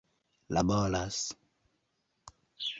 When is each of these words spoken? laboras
laboras 0.55 1.19